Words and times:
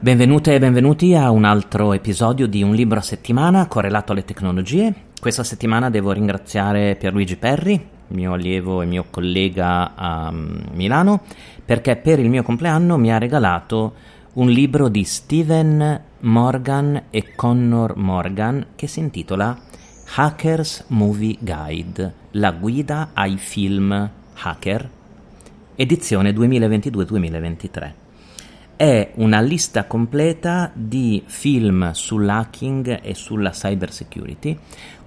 Benvenute 0.00 0.54
e 0.54 0.58
benvenuti 0.58 1.14
a 1.14 1.30
un 1.30 1.44
altro 1.44 1.92
episodio 1.92 2.48
di 2.48 2.64
Un 2.64 2.74
libro 2.74 2.98
a 2.98 3.02
settimana 3.02 3.68
correlato 3.68 4.10
alle 4.10 4.24
tecnologie. 4.24 4.92
Questa 5.20 5.44
settimana 5.44 5.90
devo 5.90 6.10
ringraziare 6.10 6.96
Pierluigi 6.96 7.36
Perri, 7.36 7.80
mio 8.08 8.32
allievo 8.32 8.82
e 8.82 8.86
mio 8.86 9.04
collega 9.08 9.94
a 9.94 10.32
mm, 10.32 10.56
Milano, 10.72 11.20
perché 11.64 11.94
per 11.94 12.18
il 12.18 12.28
mio 12.30 12.42
compleanno 12.42 12.98
mi 12.98 13.12
ha 13.12 13.18
regalato 13.18 13.94
un 14.32 14.48
libro 14.48 14.88
di 14.88 15.04
Steven 15.04 16.02
Morgan 16.20 17.04
e 17.10 17.36
Connor 17.36 17.94
Morgan 17.94 18.70
che 18.74 18.88
si 18.88 18.98
intitola 18.98 19.56
Hackers 20.16 20.86
Movie 20.88 21.36
Guide, 21.38 22.12
la 22.32 22.50
guida 22.50 23.10
ai 23.12 23.36
film 23.36 24.10
hacker, 24.40 24.96
edizione 25.80 26.32
2022-2023 26.32 27.92
è 28.74 29.12
una 29.14 29.40
lista 29.40 29.86
completa 29.86 30.72
di 30.74 31.22
film 31.24 31.92
sull'hacking 31.92 32.98
e 33.00 33.14
sulla 33.14 33.50
cyber 33.50 33.92
security 33.92 34.58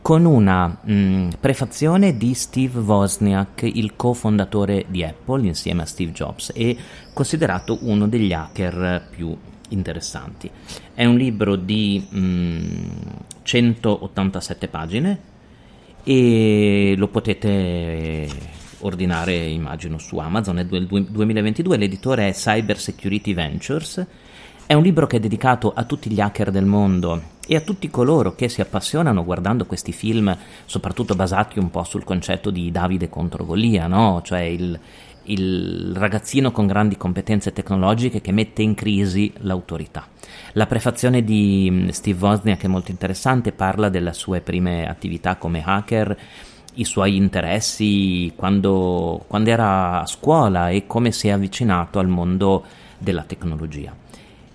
con 0.02 0.24
una 0.24 0.68
mh, 0.68 0.94
mm, 0.94 1.30
prefazione 1.42 2.16
di 2.16 2.34
Steve 2.34 2.80
Wozniak, 2.80 3.64
il 3.64 3.98
cofondatore 3.98 4.86
di 4.88 5.04
Apple 5.04 5.46
insieme 5.46 5.82
a 5.82 5.86
Steve 5.86 6.14
Jobs 6.14 6.54
e 6.56 6.78
considerato 7.14 7.78
uno 7.82 8.08
degli 8.08 8.32
hacker 8.32 9.08
più 9.10 9.36
interessanti. 9.70 10.50
È 10.94 11.04
un 11.04 11.18
libro 11.18 11.58
di 11.58 12.02
mh, 12.10 12.18
mm, 12.18 12.64
187 13.44 14.68
pagine 14.70 15.20
e 16.04 16.94
lo 16.96 17.10
potete 17.10 18.60
ordinare 18.82 19.36
immagino 19.36 19.98
su 19.98 20.18
Amazon, 20.18 20.60
è 20.60 20.66
del 20.66 20.88
2022, 20.88 21.78
l'editore 21.78 22.30
è 22.30 22.34
Cyber 22.34 22.80
Security 22.80 23.34
Ventures, 23.34 24.06
è 24.66 24.74
un 24.74 24.84
libro 24.84 25.08
che 25.08 25.18
è 25.18 25.20
dedicato 25.20 25.74
a 25.76 25.84
tutti 25.84 26.10
gli 26.10 26.22
hacker 26.22 26.50
del 26.50 26.66
mondo 26.66 27.22
e 27.46 27.56
a 27.56 27.62
tutti 27.62 27.90
coloro 27.90 28.36
che 28.36 28.48
si 28.48 28.62
appassionano 28.62 29.26
guardando 29.26 29.66
questi 29.66 29.92
film, 29.92 30.36
soprattutto 30.66 31.16
basati 31.16 31.60
un 31.60 31.70
po' 31.70 31.84
sul 31.84 32.06
concetto 32.06 32.50
di 32.52 32.72
Davide 32.72 33.10
contro 33.10 33.46
Golia, 33.46 33.88
no? 33.88 34.22
cioè 34.24 34.40
il, 34.40 34.80
il 35.24 35.94
ragazzino 35.94 36.52
con 36.52 36.68
grandi 36.68 36.96
competenze 36.96 37.52
tecnologiche 37.52 38.22
che 38.22 38.32
mette 38.32 38.62
in 38.62 38.74
crisi 38.74 39.34
l'autorità. 39.40 40.08
La 40.54 40.68
prefazione 40.68 41.24
di 41.24 41.68
mm, 41.70 41.88
Steve 41.90 42.26
Wozniak 42.26 42.64
è 42.64 42.68
molto 42.68 42.92
interessante, 42.92 43.52
parla 43.52 43.90
delle 43.90 44.14
sue 44.14 44.40
prime 44.40 44.88
attività 44.88 45.36
come 45.36 45.62
hacker 45.66 46.18
i 46.76 46.86
suoi 46.86 47.16
interessi 47.16 48.32
quando, 48.36 49.24
quando, 49.28 49.50
era 49.50 50.02
a 50.02 50.06
scuola 50.06 50.70
e 50.70 50.88
come 50.88 51.12
si 51.12 51.28
è 51.28 51.32
avvicinato 51.32 52.00
al 52.00 52.08
mondo 52.08 52.64
della 52.98 53.24
tecnologia. 53.24 53.94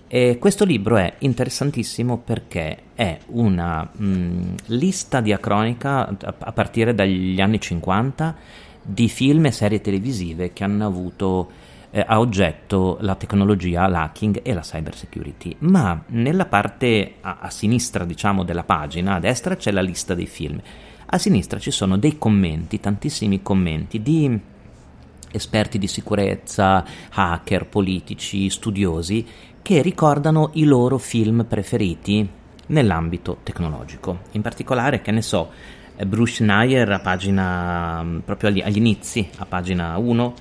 E 0.09 0.37
questo 0.39 0.63
libro 0.63 0.95
è 0.97 1.15
interessantissimo 1.19 2.17
perché 2.17 2.77
è 2.95 3.17
una 3.27 3.87
mh, 3.91 4.55
lista 4.67 5.19
diacronica 5.19 6.07
a 6.07 6.51
partire 6.53 6.95
dagli 6.95 7.41
anni 7.41 7.59
50 7.59 8.35
di 8.81 9.09
film 9.09 9.47
e 9.47 9.51
serie 9.51 9.81
televisive 9.81 10.53
che 10.53 10.63
hanno 10.63 10.85
avuto 10.85 11.51
eh, 11.91 12.03
a 12.07 12.19
oggetto 12.19 12.97
la 13.01 13.15
tecnologia, 13.15 13.85
l'hacking 13.87 14.39
e 14.43 14.53
la 14.53 14.61
cyber 14.61 14.95
security. 14.95 15.55
Ma 15.59 16.01
nella 16.07 16.45
parte 16.45 17.15
a, 17.19 17.39
a 17.41 17.49
sinistra, 17.49 18.05
diciamo, 18.05 18.43
della 18.43 18.63
pagina, 18.63 19.15
a 19.15 19.19
destra 19.19 19.57
c'è 19.57 19.71
la 19.71 19.81
lista 19.81 20.13
dei 20.13 20.27
film 20.27 20.59
a 21.09 21.17
sinistra 21.17 21.59
ci 21.59 21.71
sono 21.71 21.97
dei 21.97 22.17
commenti, 22.17 22.79
tantissimi 22.79 23.41
commenti 23.41 24.01
di 24.01 24.39
esperti 25.31 25.77
di 25.77 25.87
sicurezza, 25.87 26.83
hacker, 27.09 27.67
politici, 27.67 28.49
studiosi 28.49 29.25
che 29.61 29.81
ricordano 29.81 30.51
i 30.53 30.63
loro 30.63 30.97
film 30.97 31.45
preferiti 31.47 32.27
nell'ambito 32.67 33.37
tecnologico. 33.43 34.19
In 34.31 34.41
particolare, 34.41 35.01
che 35.01 35.11
ne 35.11 35.21
so, 35.21 35.49
Bruce 36.05 36.35
Schneier 36.35 36.89
a 36.91 36.99
pagina 36.99 38.05
proprio 38.23 38.49
agli, 38.49 38.61
agli 38.61 38.77
inizi, 38.77 39.29
a 39.37 39.45
pagina 39.45 39.97
1, 39.97 40.33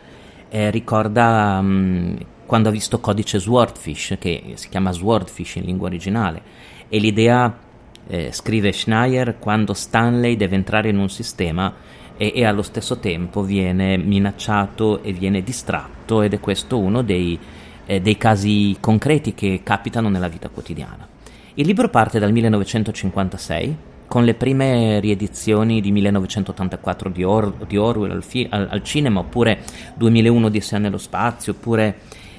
eh, 0.48 0.70
ricorda 0.70 1.60
mh, 1.60 2.18
quando 2.46 2.68
ha 2.68 2.72
visto 2.72 3.00
codice 3.00 3.38
Swordfish, 3.38 4.16
che 4.18 4.52
si 4.54 4.68
chiama 4.68 4.92
Swordfish 4.92 5.56
in 5.56 5.64
lingua 5.64 5.88
originale, 5.88 6.42
e 6.88 6.98
l'idea 6.98 7.64
eh, 8.08 8.30
scrive 8.32 8.72
Schneier, 8.72 9.38
quando 9.38 9.74
Stanley 9.74 10.36
deve 10.36 10.54
entrare 10.54 10.88
in 10.88 10.98
un 10.98 11.08
sistema 11.08 11.72
e, 12.16 12.32
e, 12.34 12.44
allo 12.44 12.62
stesso 12.62 12.98
tempo 12.98 13.42
viene 13.42 13.96
minacciato 13.96 15.02
e 15.02 15.12
viene 15.12 15.42
distratto 15.42 16.22
ed 16.22 16.32
è 16.32 16.40
questo 16.40 16.78
uno 16.78 17.02
dei, 17.02 17.38
eh, 17.84 18.00
dei 18.00 18.16
casi 18.16 18.76
concreti 18.80 19.34
che 19.34 19.60
capitano 19.62 20.08
nella 20.08 20.28
vita 20.28 20.48
quotidiana. 20.48 21.06
Il 21.54 21.66
libro 21.66 21.88
parte 21.88 22.18
dal 22.18 22.32
1956 22.32 23.76
con 24.06 24.24
le 24.24 24.34
prime 24.34 25.00
riedizioni 25.00 25.80
di 25.80 25.90
1984 25.90 27.10
di, 27.10 27.24
Or- 27.24 27.66
di 27.66 27.76
Orwell 27.76 28.12
al, 28.12 28.22
fi- 28.22 28.46
al, 28.48 28.68
al, 28.70 28.82
cinema, 28.82 29.20
oppure 29.20 29.60
2001 29.94 30.48
di 30.48 30.60
Sé 30.60 30.78
nello 30.78 30.98
spazio, 30.98 31.52
oppure 31.52 31.98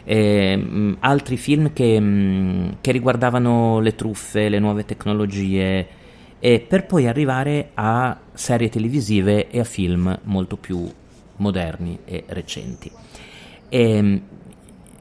eh, 0.09 0.95
altri 0.99 1.35
film 1.35 1.73
che, 1.73 2.71
che, 2.79 2.91
riguardavano 2.93 3.81
le 3.81 3.93
truffe, 3.93 4.47
le 4.47 4.57
nuove 4.57 4.85
tecnologie, 4.85 5.87
e 6.39 6.59
per 6.61 6.85
poi 6.85 7.07
arrivare 7.07 7.71
a 7.73 8.17
serie 8.31 8.69
televisive 8.69 9.49
e 9.49 9.59
a 9.59 9.65
film 9.65 10.17
molto 10.23 10.55
più 10.55 10.89
moderni 11.37 11.99
e 12.05 12.23
recenti. 12.27 12.89
E, 13.67 14.21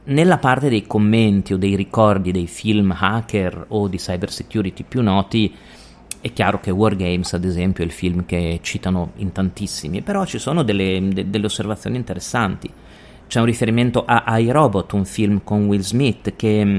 nella 0.08 0.38
parte 0.38 0.68
dei 0.68 0.86
commenti 0.88 1.52
o 1.52 1.56
dei 1.56 1.76
ricordi 1.76 2.32
dei 2.32 2.48
film 2.48 2.92
hacker 2.98 3.66
o 3.68 3.86
di 3.86 3.98
cyber 3.98 4.32
security 4.32 4.84
più 4.88 5.02
noti, 5.02 5.54
è 6.20 6.32
chiaro 6.32 6.58
che 6.58 6.72
War 6.72 6.96
Games, 6.96 7.32
ad 7.32 7.44
esempio, 7.44 7.84
è 7.84 7.86
il 7.86 7.92
film 7.92 8.24
che 8.26 8.58
citano 8.60 9.12
in 9.18 9.30
tantissimi, 9.30 10.02
però 10.02 10.24
ci 10.24 10.38
sono 10.38 10.64
delle, 10.64 11.00
de, 11.12 11.30
delle 11.30 11.46
osservazioni 11.46 11.96
interessanti. 11.96 12.68
C'è 13.26 13.40
un 13.40 13.46
riferimento 13.46 14.04
a 14.06 14.38
iRobot, 14.38 14.92
un 14.92 15.04
film 15.04 15.40
con 15.42 15.66
Will 15.66 15.80
Smith 15.80 16.34
che 16.36 16.64
mm, 16.64 16.78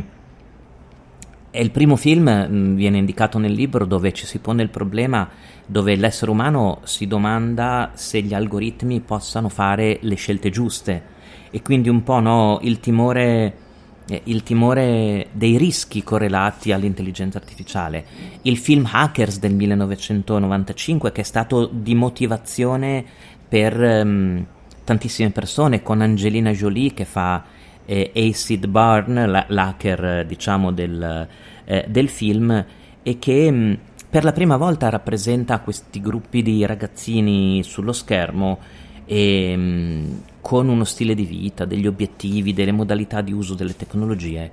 è 1.52 1.60
il 1.60 1.72
primo 1.72 1.96
film, 1.96 2.30
mm, 2.30 2.76
viene 2.76 2.98
indicato 2.98 3.38
nel 3.38 3.52
libro, 3.52 3.86
dove 3.86 4.14
ci 4.14 4.26
si 4.26 4.40
pone 4.40 4.64
il 4.64 4.70
problema 4.70 5.30
dove 5.66 5.96
l'essere 5.96 6.32
umano 6.32 6.80
si 6.84 7.08
domanda 7.08 7.92
se 7.94 8.22
gli 8.22 8.34
algoritmi 8.34 9.02
possano 9.02 9.50
fare 9.50 10.00
le 10.02 10.16
scelte 10.16 10.50
giuste 10.50 11.16
e 11.52 11.62
quindi 11.62 11.90
un 11.90 12.04
po' 12.04 12.20
no, 12.20 12.60
il 12.62 12.80
timore 12.80 13.66
eh, 14.10 14.22
il 14.26 14.44
timore 14.44 15.28
dei 15.34 15.58
rischi 15.58 16.04
correlati 16.04 16.72
all'intelligenza 16.72 17.38
artificiale. 17.38 18.06
Il 18.44 18.58
film 18.58 18.88
Hackers 18.90 19.40
del 19.40 19.54
1995 19.54 21.12
che 21.12 21.22
è 21.22 21.26
stato 21.26 21.70
di 21.72 21.94
motivazione 21.94 23.04
per 23.48 23.78
um, 23.78 24.46
tantissime 24.88 25.32
persone, 25.32 25.84
con 25.84 26.00
Angelina 26.00 26.52
Jolie 26.52 26.94
che 26.94 27.04
fa 27.04 27.44
eh, 27.84 28.10
Acid 28.16 28.68
Barn, 28.68 29.46
l'hacker 29.50 30.26
diciamo 30.26 30.72
del, 30.72 31.28
eh, 31.66 31.86
del, 31.90 32.08
film, 32.08 32.66
e 33.04 33.20
che 33.20 33.52
mh, 33.52 33.56
mm, 33.56 33.74
per 34.10 34.24
la 34.24 34.32
prima 34.32 34.56
volta 34.56 34.88
rappresenta 34.88 35.60
questi 35.60 36.00
gruppi 36.00 36.42
di 36.42 36.66
ragazzini 36.66 37.64
sullo 37.64 37.92
schermo 37.92 38.60
e, 39.04 39.58
mh, 39.58 39.62
mm, 39.62 40.18
con 40.40 40.70
uno 40.70 40.86
stile 40.86 41.16
di 41.16 41.26
vita, 41.26 41.66
degli 41.66 41.86
obiettivi, 41.86 42.54
delle 42.54 42.72
modalità 42.72 43.20
di 43.20 43.34
uso 43.34 43.56
delle 43.56 43.76
tecnologie 43.76 44.50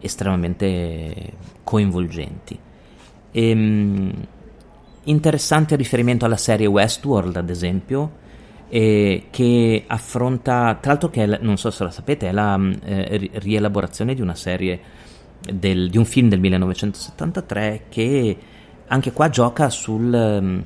estremamente 0.00 1.32
coinvolgenti. 1.62 2.58
E, 3.30 3.54
mh, 3.54 3.60
mm, 3.60 4.10
interessante 5.04 5.76
riferimento 5.76 6.24
alla 6.24 6.36
serie 6.36 6.66
Westworld, 6.66 7.36
ad 7.36 7.50
esempio, 7.50 8.24
eh, 8.68 9.26
che 9.30 9.84
affronta, 9.86 10.76
tra 10.80 10.92
l'altro 10.92 11.08
che 11.08 11.26
non 11.40 11.56
so 11.56 11.70
se 11.70 11.84
lo 11.84 11.90
sapete, 11.90 12.28
è 12.28 12.32
la 12.32 12.56
mm, 12.56 12.72
eh, 12.84 13.30
rielaborazione 13.34 14.14
di 14.14 14.20
una 14.20 14.34
serie, 14.34 14.80
del, 15.52 15.90
di 15.90 15.98
un 15.98 16.04
film 16.04 16.28
del 16.28 16.40
1973 16.40 17.84
che 17.88 18.36
anche 18.88 19.12
qua 19.12 19.28
gioca 19.28 19.70
sul, 19.70 20.40
mm, 20.42 20.60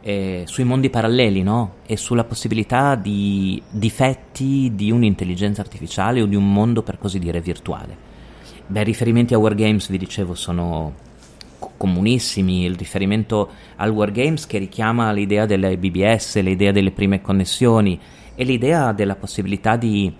eh, 0.00 0.44
sui 0.46 0.64
mondi 0.64 0.90
paralleli 0.90 1.42
no? 1.42 1.76
e 1.86 1.96
sulla 1.96 2.24
possibilità 2.24 2.94
di 2.94 3.62
difetti 3.68 4.72
di 4.74 4.90
un'intelligenza 4.90 5.60
artificiale 5.60 6.22
o 6.22 6.26
di 6.26 6.36
un 6.36 6.50
mondo 6.50 6.82
per 6.82 6.98
così 6.98 7.18
dire 7.18 7.40
virtuale. 7.40 8.06
Beh, 8.66 8.82
riferimenti 8.82 9.32
a 9.34 9.38
Wargames, 9.38 9.88
vi 9.88 9.96
dicevo, 9.98 10.34
sono 10.34 11.06
comunissimi, 11.58 12.64
il 12.64 12.76
riferimento 12.76 13.50
al 13.76 13.90
Wargames 13.90 14.46
che 14.46 14.58
richiama 14.58 15.12
l'idea 15.12 15.46
delle 15.46 15.76
BBS, 15.76 16.40
l'idea 16.40 16.72
delle 16.72 16.90
prime 16.90 17.20
connessioni 17.20 17.98
e 18.34 18.44
l'idea 18.44 18.92
della 18.92 19.16
possibilità 19.16 19.76
di 19.76 20.12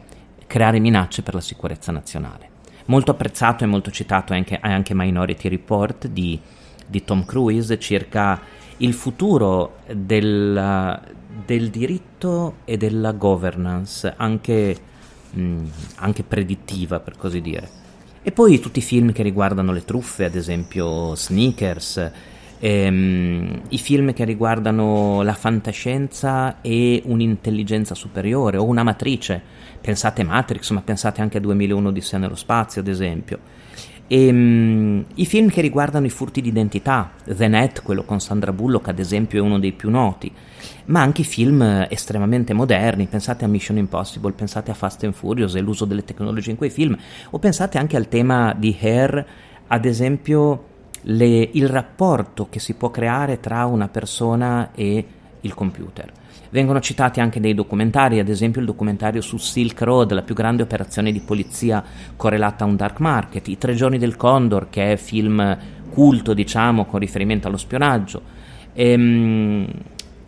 creare 0.46 0.78
minacce 0.78 1.22
per 1.22 1.34
la 1.34 1.40
sicurezza 1.40 1.92
nazionale. 1.92 2.46
Molto 2.86 3.10
apprezzato 3.10 3.64
e 3.64 3.66
molto 3.66 3.90
citato 3.90 4.32
è 4.32 4.36
anche, 4.36 4.58
è 4.60 4.70
anche 4.70 4.94
Minority 4.94 5.48
Report 5.48 6.06
di 6.08 6.40
di 6.88 7.04
Tom 7.04 7.24
Cruise 7.24 7.78
circa 7.78 8.40
il 8.78 8.94
futuro 8.94 9.76
del, 9.92 11.00
del 11.44 11.70
diritto 11.70 12.56
e 12.64 12.76
della 12.76 13.12
governance, 13.12 14.12
anche, 14.16 14.76
mh, 15.30 15.40
mm, 15.40 15.66
anche 15.96 16.22
predittiva 16.22 17.00
per 17.00 17.16
così 17.16 17.40
dire. 17.40 17.68
E 18.22 18.32
poi 18.32 18.58
tutti 18.58 18.80
i 18.80 18.82
film 18.82 19.12
che 19.12 19.22
riguardano 19.22 19.72
le 19.72 19.84
truffe, 19.84 20.24
ad 20.24 20.34
esempio 20.34 21.14
Sneakers, 21.14 22.10
ehm, 22.58 23.62
i 23.68 23.78
film 23.78 24.12
che 24.12 24.24
riguardano 24.24 25.22
la 25.22 25.34
fantascienza 25.34 26.60
e 26.60 27.02
un'intelligenza 27.04 27.94
superiore 27.94 28.56
o 28.56 28.64
una 28.64 28.82
matrice. 28.82 29.40
Pensate 29.80 30.24
Matrix, 30.24 30.70
ma 30.70 30.80
pensate 30.82 31.20
anche 31.20 31.38
a 31.38 31.40
2001 31.40 31.92
di 31.92 32.02
nello 32.12 32.34
spazio, 32.34 32.80
ad 32.80 32.88
esempio. 32.88 33.38
E, 34.10 34.28
um, 34.30 35.04
I 35.14 35.26
film 35.26 35.50
che 35.50 35.60
riguardano 35.60 36.06
i 36.06 36.10
furti 36.10 36.40
d'identità, 36.40 37.10
The 37.24 37.46
Net, 37.46 37.82
quello 37.82 38.04
con 38.04 38.20
Sandra 38.20 38.52
Bullock, 38.52 38.88
ad 38.88 38.98
esempio, 38.98 39.38
è 39.38 39.42
uno 39.42 39.58
dei 39.58 39.72
più 39.72 39.90
noti, 39.90 40.32
ma 40.86 41.02
anche 41.02 41.20
i 41.20 41.24
film 41.24 41.86
estremamente 41.90 42.54
moderni, 42.54 43.06
pensate 43.06 43.44
a 43.44 43.48
Mission 43.48 43.76
Impossible, 43.76 44.32
pensate 44.32 44.70
a 44.70 44.74
Fast 44.74 45.04
and 45.04 45.12
Furious 45.12 45.54
e 45.54 45.60
l'uso 45.60 45.84
delle 45.84 46.04
tecnologie 46.04 46.50
in 46.50 46.56
quei 46.56 46.70
film, 46.70 46.96
o 47.30 47.38
pensate 47.38 47.76
anche 47.76 47.98
al 47.98 48.08
tema 48.08 48.54
di 48.56 48.74
Hair, 48.80 49.26
ad 49.66 49.84
esempio 49.84 50.64
le, 51.02 51.50
il 51.52 51.68
rapporto 51.68 52.48
che 52.48 52.60
si 52.60 52.74
può 52.74 52.90
creare 52.90 53.40
tra 53.40 53.66
una 53.66 53.88
persona 53.88 54.70
e 54.74 55.06
il 55.42 55.54
computer. 55.54 56.10
Vengono 56.50 56.80
citati 56.80 57.20
anche 57.20 57.40
dei 57.40 57.54
documentari, 57.54 58.18
ad 58.18 58.28
esempio 58.28 58.60
il 58.60 58.66
documentario 58.66 59.20
su 59.20 59.36
Silk 59.36 59.82
Road, 59.82 60.12
la 60.12 60.22
più 60.22 60.34
grande 60.34 60.62
operazione 60.62 61.12
di 61.12 61.20
polizia 61.20 61.84
correlata 62.16 62.64
a 62.64 62.66
un 62.66 62.76
dark 62.76 63.00
market, 63.00 63.46
I 63.48 63.58
Tre 63.58 63.74
giorni 63.74 63.98
del 63.98 64.16
Condor, 64.16 64.68
che 64.70 64.92
è 64.92 64.96
film 64.96 65.56
culto, 65.90 66.32
diciamo, 66.32 66.86
con 66.86 67.00
riferimento 67.00 67.48
allo 67.48 67.56
spionaggio. 67.56 68.22
Ehm, 68.72 69.66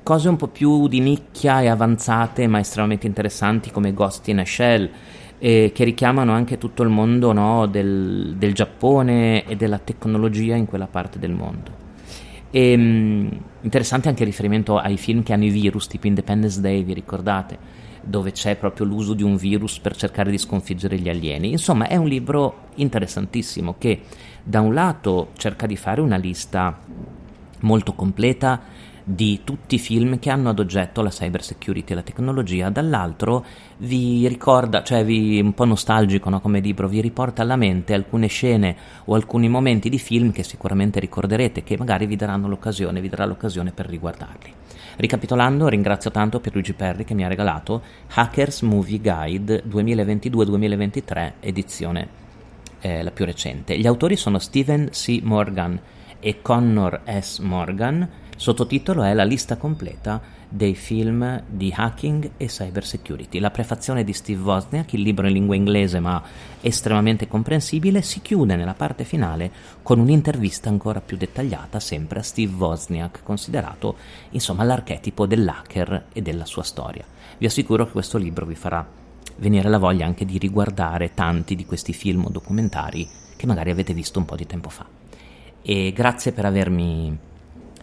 cose 0.02 0.28
un 0.28 0.36
po' 0.36 0.48
più 0.48 0.88
di 0.88 1.00
nicchia 1.00 1.60
e 1.60 1.68
avanzate, 1.68 2.46
ma 2.46 2.58
estremamente 2.58 3.06
interessanti, 3.06 3.70
come 3.70 3.92
Ghost 3.92 4.28
in 4.28 4.40
a 4.40 4.44
Shell, 4.44 4.90
eh, 5.38 5.72
che 5.74 5.84
richiamano 5.84 6.32
anche 6.32 6.58
tutto 6.58 6.82
il 6.82 6.90
mondo 6.90 7.32
no, 7.32 7.66
del, 7.66 8.34
del, 8.36 8.52
Giappone 8.52 9.44
e 9.46 9.56
della 9.56 9.78
tecnologia 9.78 10.54
in 10.54 10.66
quella 10.66 10.86
parte 10.86 11.18
del 11.18 11.32
mondo. 11.32 11.88
E, 12.50 12.72
ehm, 12.72 13.40
interessante 13.62 14.08
anche 14.08 14.22
il 14.22 14.28
riferimento 14.28 14.78
ai 14.78 14.96
film 14.96 15.22
che 15.22 15.32
hanno 15.32 15.44
i 15.44 15.50
virus, 15.50 15.86
tipo 15.86 16.06
Independence 16.06 16.60
Day, 16.60 16.82
vi 16.82 16.94
ricordate? 16.94 17.78
dove 18.02 18.32
c'è 18.32 18.56
proprio 18.56 18.86
l'uso 18.86 19.14
di 19.14 19.22
un 19.22 19.36
virus 19.36 19.78
per 19.78 19.96
cercare 19.96 20.30
di 20.30 20.38
sconfiggere 20.38 20.98
gli 20.98 21.08
alieni. 21.08 21.50
Insomma, 21.50 21.86
è 21.86 21.96
un 21.96 22.08
libro 22.08 22.68
interessantissimo 22.76 23.74
che 23.78 24.02
da 24.42 24.60
un 24.60 24.72
lato 24.72 25.30
cerca 25.36 25.66
di 25.66 25.76
fare 25.76 26.00
una 26.00 26.16
lista 26.16 26.78
molto 27.60 27.92
completa 27.92 28.60
di 29.14 29.40
tutti 29.42 29.74
i 29.74 29.78
film 29.78 30.18
che 30.18 30.30
hanno 30.30 30.50
ad 30.50 30.58
oggetto 30.60 31.02
la 31.02 31.10
cyber 31.10 31.42
security 31.42 31.92
e 31.92 31.96
la 31.96 32.02
tecnologia, 32.02 32.70
dall'altro 32.70 33.44
vi 33.78 34.28
ricorda, 34.28 34.82
cioè 34.84 35.04
vi 35.04 35.40
un 35.40 35.52
po' 35.52 35.64
nostalgico 35.64 36.30
no, 36.30 36.40
come 36.40 36.60
libro, 36.60 36.86
vi 36.86 37.00
riporta 37.00 37.42
alla 37.42 37.56
mente 37.56 37.92
alcune 37.92 38.28
scene 38.28 38.76
o 39.06 39.14
alcuni 39.14 39.48
momenti 39.48 39.88
di 39.88 39.98
film 39.98 40.30
che 40.30 40.44
sicuramente 40.44 41.00
ricorderete, 41.00 41.64
che 41.64 41.76
magari 41.76 42.06
vi 42.06 42.16
daranno 42.16 42.46
l'occasione, 42.46 43.00
vi 43.00 43.08
darà 43.08 43.24
l'occasione 43.24 43.72
per 43.72 43.86
riguardarli. 43.86 44.52
Ricapitolando, 44.96 45.66
ringrazio 45.68 46.10
tanto 46.10 46.40
Pierluigi 46.40 46.74
Perri 46.74 47.04
che 47.04 47.14
mi 47.14 47.24
ha 47.24 47.28
regalato 47.28 47.82
Hackers 48.14 48.62
Movie 48.62 49.00
Guide 49.00 49.64
2022-2023, 49.68 51.32
edizione 51.40 52.08
eh, 52.80 53.02
la 53.02 53.10
più 53.10 53.24
recente. 53.24 53.76
Gli 53.78 53.86
autori 53.86 54.16
sono 54.16 54.38
Stephen 54.38 54.90
C. 54.90 55.20
Morgan 55.22 55.80
e 56.20 56.40
Connor 56.42 57.02
S. 57.04 57.38
Morgan 57.38 58.08
Sottotitolo 58.40 59.02
è 59.02 59.12
La 59.12 59.24
lista 59.24 59.58
completa 59.58 60.18
dei 60.48 60.74
film 60.74 61.42
di 61.46 61.70
hacking 61.76 62.30
e 62.38 62.46
cyber 62.46 62.86
security. 62.86 63.38
La 63.38 63.50
prefazione 63.50 64.02
di 64.02 64.14
Steve 64.14 64.40
Wozniak, 64.40 64.94
il 64.94 65.02
libro 65.02 65.26
in 65.26 65.34
lingua 65.34 65.56
inglese 65.56 66.00
ma 66.00 66.22
estremamente 66.62 67.28
comprensibile, 67.28 68.00
si 68.00 68.22
chiude 68.22 68.56
nella 68.56 68.72
parte 68.72 69.04
finale 69.04 69.52
con 69.82 69.98
un'intervista 69.98 70.70
ancora 70.70 71.02
più 71.02 71.18
dettagliata 71.18 71.78
sempre 71.80 72.20
a 72.20 72.22
Steve 72.22 72.54
Wozniak, 72.54 73.22
considerato 73.22 73.96
insomma 74.30 74.64
l'archetipo 74.64 75.26
dell'hacker 75.26 76.06
e 76.10 76.22
della 76.22 76.46
sua 76.46 76.62
storia. 76.62 77.04
Vi 77.36 77.44
assicuro 77.44 77.84
che 77.84 77.92
questo 77.92 78.16
libro 78.16 78.46
vi 78.46 78.54
farà 78.54 78.88
venire 79.36 79.68
la 79.68 79.76
voglia 79.76 80.06
anche 80.06 80.24
di 80.24 80.38
riguardare 80.38 81.12
tanti 81.12 81.54
di 81.54 81.66
questi 81.66 81.92
film 81.92 82.24
o 82.24 82.30
documentari 82.30 83.06
che 83.36 83.44
magari 83.44 83.70
avete 83.70 83.92
visto 83.92 84.18
un 84.18 84.24
po' 84.24 84.36
di 84.36 84.46
tempo 84.46 84.70
fa. 84.70 84.86
E 85.62 85.92
grazie 85.92 86.32
per 86.32 86.44
avermi 86.46 87.18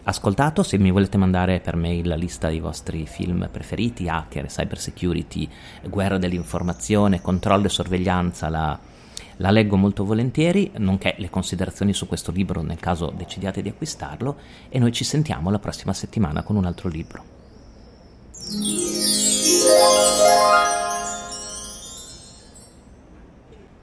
ascoltato. 0.04 0.62
Se 0.62 0.78
mi 0.78 0.90
volete 0.90 1.16
mandare 1.16 1.60
per 1.60 1.76
mail 1.76 2.08
la 2.08 2.16
lista 2.16 2.48
dei 2.48 2.60
vostri 2.60 3.06
film 3.06 3.48
preferiti, 3.50 4.08
hacker, 4.08 4.46
cyber 4.46 4.78
security, 4.78 5.48
guerra 5.84 6.18
dell'informazione, 6.18 7.20
controllo 7.20 7.66
e 7.66 7.70
sorveglianza, 7.70 8.48
la, 8.48 8.78
la 9.36 9.50
leggo 9.50 9.76
molto 9.76 10.04
volentieri, 10.04 10.72
nonché 10.78 11.14
le 11.18 11.30
considerazioni 11.30 11.92
su 11.92 12.08
questo 12.08 12.32
libro 12.32 12.62
nel 12.62 12.80
caso 12.80 13.12
decidiate 13.14 13.62
di 13.62 13.68
acquistarlo 13.68 14.36
e 14.68 14.78
noi 14.78 14.92
ci 14.92 15.04
sentiamo 15.04 15.50
la 15.50 15.58
prossima 15.58 15.92
settimana 15.92 16.42
con 16.42 16.56
un 16.56 16.64
altro 16.64 16.88
libro. 16.88 17.36